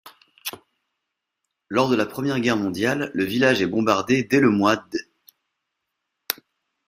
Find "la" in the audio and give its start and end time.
1.95-2.07